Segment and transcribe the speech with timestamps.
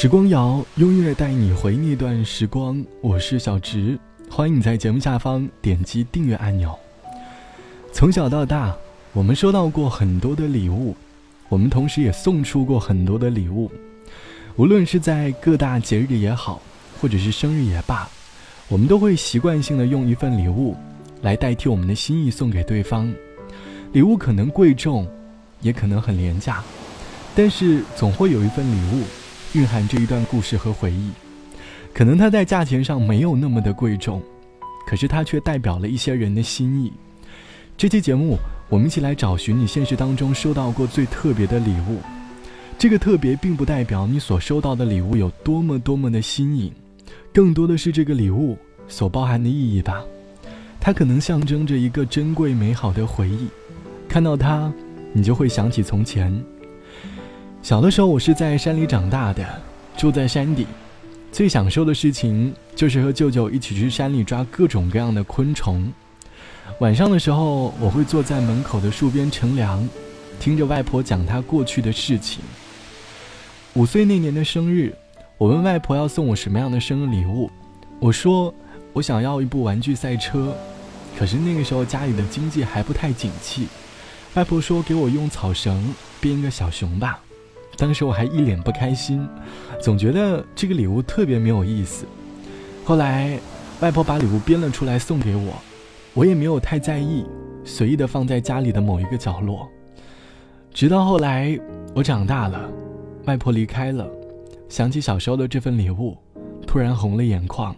[0.00, 6.74] 时光谣用音乐带你回那段时光，我是小植，欢迎你在节目下方点击订阅按钮。
[7.92, 8.74] 从小到大，
[9.12, 10.96] 我们收到过很多的礼物，
[11.50, 13.70] 我们同时也送出过很多的礼物。
[14.56, 16.62] 无论是在各大节日也好，
[16.98, 18.08] 或者是生日也罢，
[18.68, 20.74] 我们都会习惯性的用一份礼物
[21.20, 23.12] 来代替我们的心意送给对方。
[23.92, 25.06] 礼物可能贵重，
[25.60, 26.64] 也可能很廉价，
[27.34, 29.04] 但是总会有一份礼物。
[29.54, 31.10] 蕴含着一段故事和回忆，
[31.92, 34.22] 可能它在价钱上没有那么的贵重，
[34.86, 36.92] 可是它却代表了一些人的心意。
[37.76, 38.36] 这期节目，
[38.68, 41.98] 我们一起来找寻你现实当中收到过最特别的礼物。
[42.78, 46.72] 这个特别并不代表你所收到的礼物有多么多么的新颖，
[47.34, 48.56] 更多的是这个礼物
[48.86, 50.02] 所包含的意义吧。
[50.78, 53.48] 它可能象征着一个珍贵美好的回忆，
[54.08, 54.72] 看到它，
[55.12, 56.32] 你就会想起从前。
[57.62, 59.46] 小的时候，我是在山里长大的，
[59.96, 60.66] 住在山底。
[61.30, 65.92] 最享受的事情就是和舅舅一起去山里抓各种各样的昆虫。
[66.78, 69.86] 晚上的时候，我会坐在门口的树边乘凉，
[70.40, 72.42] 听着外婆讲她过去的事情。
[73.74, 74.92] 五岁那年的生日，
[75.36, 77.50] 我问外婆要送我什么样的生日礼物，
[78.00, 78.52] 我说
[78.94, 80.56] 我想要一部玩具赛车，
[81.16, 83.68] 可是那个时候家里的经济还不太景气。
[84.34, 87.20] 外婆说给我用草绳编一个小熊吧。
[87.80, 89.26] 当时我还一脸不开心，
[89.80, 92.04] 总觉得这个礼物特别没有意思。
[92.84, 93.38] 后来，
[93.80, 95.54] 外婆把礼物编了出来送给我，
[96.12, 97.24] 我也没有太在意，
[97.64, 99.66] 随意的放在家里的某一个角落。
[100.74, 101.58] 直到后来
[101.94, 102.70] 我长大了，
[103.24, 104.06] 外婆离开了，
[104.68, 106.14] 想起小时候的这份礼物，
[106.66, 107.74] 突然红了眼眶。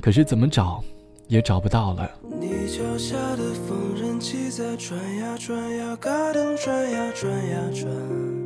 [0.00, 0.82] 可是怎么找，
[1.28, 2.10] 也找不到了。
[2.40, 8.41] 你脚下的缝纫机在转呀转呀，嘎噔转呀转呀转。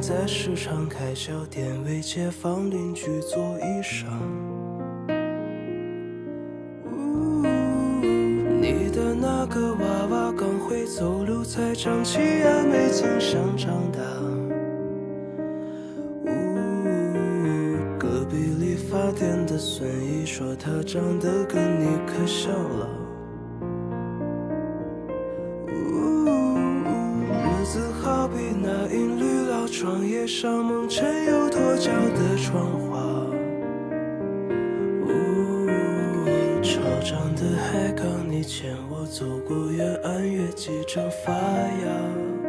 [0.00, 4.06] 在市场开小店，为街坊邻居做衣裳。
[8.62, 14.00] 你的那个娃娃刚会走路才长齐牙，没曾想长大。
[16.24, 16.28] 呜
[17.98, 22.99] 隔壁理发店的孙姨说她长得跟你可像了。
[30.20, 33.00] 街上蒙尘又脱胶的窗花，
[35.06, 35.66] 呜
[36.60, 42.39] 潮涨的海港，你牵我走过越岸，越几张发芽。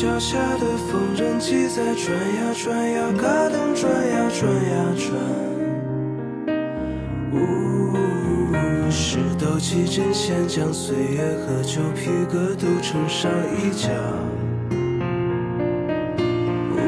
[0.00, 5.12] 脚下的缝纫机在转呀转呀，嘎噔转呀转呀转。
[7.34, 7.38] 呜，
[8.90, 13.90] 石头起针线将岁月和旧皮革都撑上衣架。
[16.72, 16.78] 呜，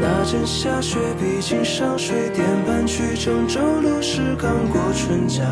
[0.00, 5.42] 那阵下雪，毕竟上水电搬去郑州路时刚过春假。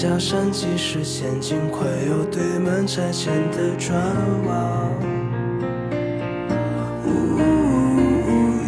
[0.00, 4.00] 假山，即是陷进快有堆满拆迁的砖
[4.46, 4.88] 瓦。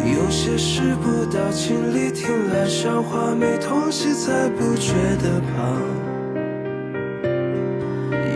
[0.05, 5.73] 有些事不到亲历，听来笑话，没痛惜才不觉得怕。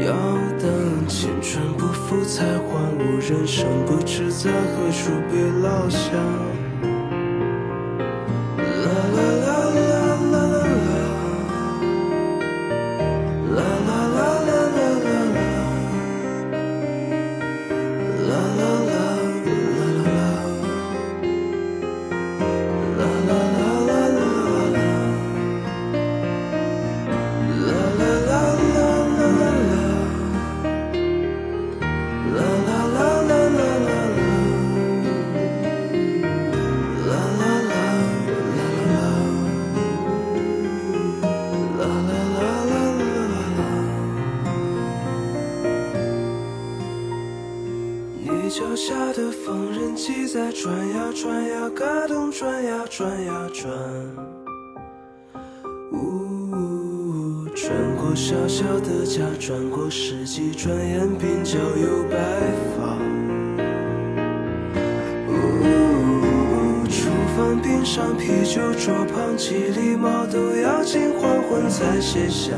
[0.07, 0.15] 要
[0.59, 6.09] 等青春不复才还悟，人生不知在何处被落下。
[50.36, 53.72] 在转呀转呀，嘎咚转呀转呀转。
[55.94, 62.18] 呜，转过小小的家，转过世纪，转眼鬓角有白
[62.77, 62.98] 发。
[65.27, 72.53] 呜，厨房冰上啤酒桌旁，几粒毛豆要经黄昏才卸下。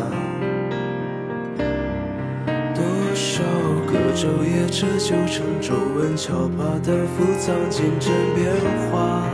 [4.18, 8.52] 昼夜这就成皱纹，悄把丹复藏进针变
[8.90, 9.30] 化。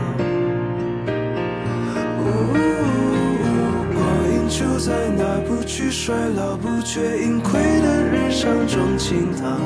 [3.95, 3.99] 光
[4.31, 9.59] 阴就在那不惧衰老、不觉盈亏的日常中倾淌。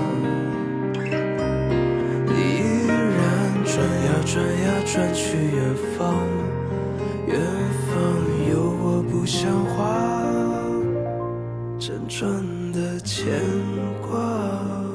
[2.24, 2.94] 你依然
[3.64, 6.14] 转呀转呀转去远方，
[7.26, 7.40] 远
[7.90, 7.92] 方
[8.52, 9.82] 有我不像话，
[11.80, 12.30] 辗转
[12.70, 13.34] 的牵
[14.08, 14.87] 挂。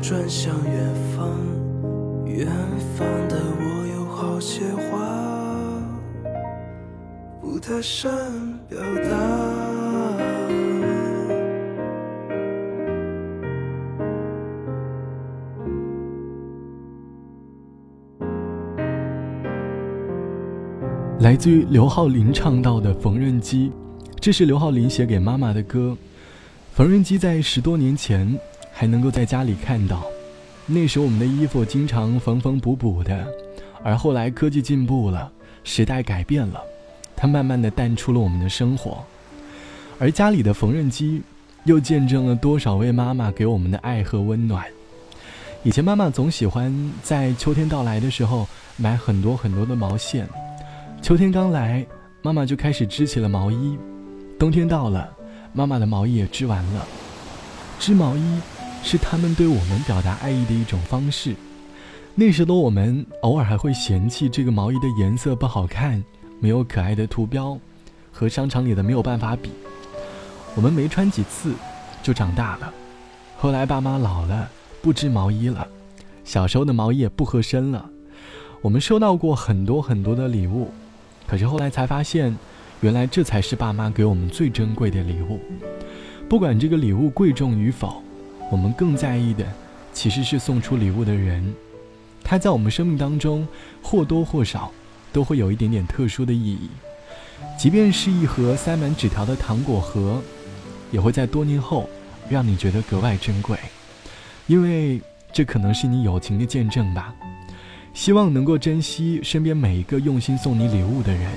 [0.00, 1.28] 转向远方，
[2.24, 2.46] 远
[2.96, 5.82] 方的我有好些话
[7.42, 8.10] 不太善
[8.68, 9.10] 表达。
[21.20, 23.70] 来自于刘浩林唱到的《缝纫机》，
[24.20, 25.96] 这是刘浩林写给妈妈的歌。
[26.72, 28.38] 缝纫机在十多年前。
[28.78, 30.04] 还能够在家里看到，
[30.64, 33.26] 那时我们的衣服经常缝缝补补的，
[33.82, 35.28] 而后来科技进步了，
[35.64, 36.62] 时代改变了，
[37.16, 39.02] 它慢慢的淡出了我们的生活，
[39.98, 41.20] 而家里的缝纫机，
[41.64, 44.64] 又见证了多少位妈妈给我们的爱和温暖。
[45.64, 46.72] 以前妈妈总喜欢
[47.02, 48.46] 在秋天到来的时候
[48.76, 50.24] 买很多很多的毛线，
[51.02, 51.84] 秋天刚来，
[52.22, 53.76] 妈妈就开始织起了毛衣，
[54.38, 55.12] 冬天到了，
[55.52, 56.86] 妈妈的毛衣也织完了，
[57.80, 58.40] 织毛衣。
[58.82, 61.34] 是他们对我们表达爱意的一种方式。
[62.14, 66.02] 那时的我们偶尔还会嫌弃这个毛衣的颜色不好看，
[66.40, 67.56] 没有可爱的图标，
[68.10, 69.50] 和商场里的没有办法比。
[70.56, 71.54] 我们没穿几次，
[72.02, 72.72] 就长大了。
[73.36, 74.50] 后来爸妈老了，
[74.82, 75.68] 不织毛衣了，
[76.24, 77.88] 小时候的毛衣也不合身了。
[78.62, 80.72] 我们收到过很多很多的礼物，
[81.26, 82.36] 可是后来才发现，
[82.80, 85.38] 原来这才是爸妈给我们最珍贵的礼物。
[86.28, 88.02] 不管这个礼物贵重与否。
[88.50, 89.46] 我们更在意的，
[89.92, 91.54] 其实是送出礼物的人，
[92.24, 93.46] 他在我们生命当中
[93.82, 94.72] 或多或少
[95.12, 96.68] 都会有一点点特殊的意义。
[97.56, 100.22] 即便是一盒塞满纸条的糖果盒，
[100.90, 101.88] 也会在多年后
[102.28, 103.56] 让你觉得格外珍贵，
[104.46, 105.00] 因为
[105.32, 107.14] 这可能是你友情的见证吧。
[107.94, 111.30] 希望能够珍惜身边每一个用心送你礼物的人。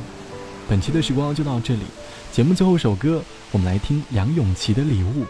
[0.69, 1.81] 本期的时光就到这里，
[2.31, 3.21] 节目最后一首歌，
[3.51, 5.25] 我们来听梁咏琪的礼物。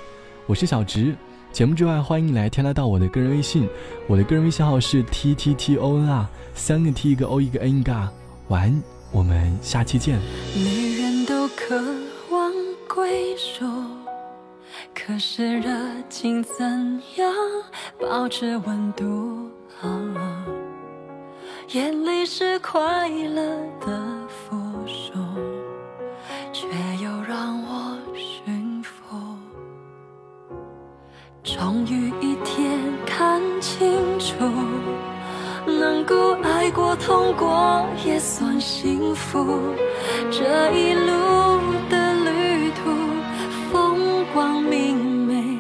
[0.45, 1.16] 我是小直。
[1.51, 3.68] 节目之外，欢迎你来添加到我的个人微信，
[4.07, 8.09] 我的个人微信号是 t t t o n 啊，三个 t 一个 o 一个 n 嘎。
[8.48, 10.19] 晚安，我们下期见。
[10.56, 11.75] 女人都渴
[12.30, 12.51] 望
[12.88, 13.65] 归属，
[14.95, 15.69] 可是热
[16.09, 17.33] 情怎样
[18.00, 19.50] 保持温度？
[21.74, 23.44] 眼泪是快乐
[23.86, 24.27] 的
[31.43, 34.36] 终于一天看清楚，
[35.65, 39.60] 能够爱过、痛过也算幸福。
[40.29, 42.91] 这一路的旅途，
[43.71, 45.57] 风光明媚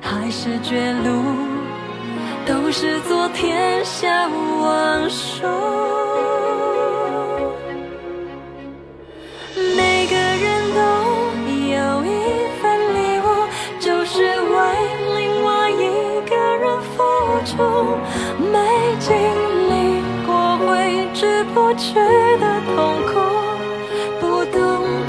[0.00, 1.22] 还是绝路，
[2.46, 5.42] 都是昨天下往事。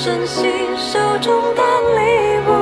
[0.09, 0.41] 珍惜
[0.75, 1.61] 手中的
[1.93, 2.58] 礼物。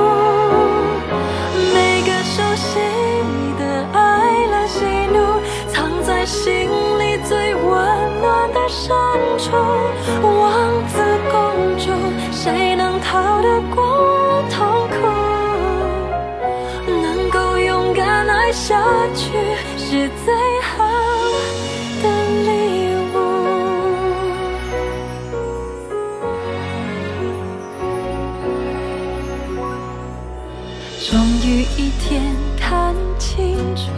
[31.78, 32.20] 一天
[32.58, 33.92] 看清楚，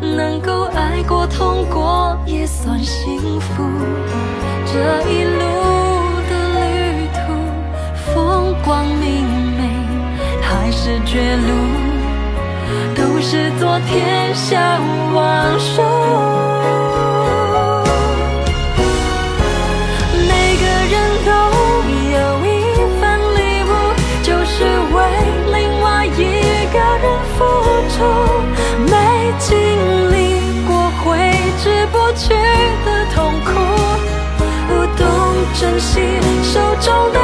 [0.00, 3.62] 能够爱过、痛过也算幸福。
[4.66, 5.38] 这一路
[6.28, 7.20] 的旅途，
[7.94, 9.22] 风光明
[9.56, 9.70] 媚，
[10.42, 11.48] 还是绝路，
[12.96, 14.34] 都是昨天。
[14.34, 14.76] 下
[15.14, 16.59] 忘书。
[28.88, 29.52] 没经
[30.12, 31.18] 历过挥
[31.62, 32.34] 之不去
[32.84, 33.50] 的痛苦
[34.68, 35.06] 不懂
[35.60, 36.00] 珍惜
[36.42, 37.19] 手中的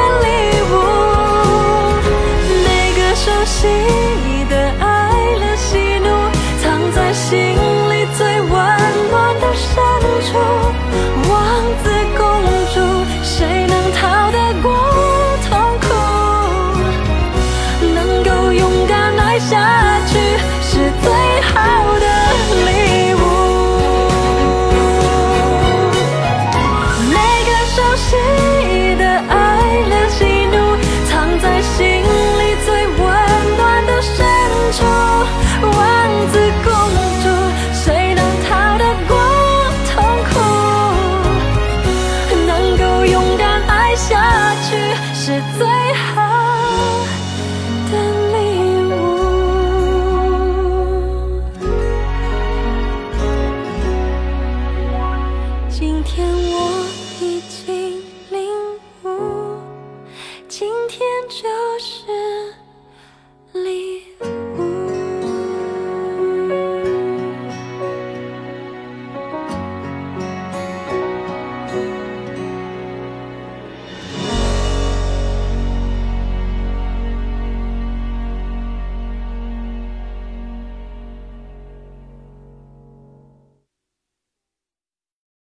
[45.27, 45.76] 是最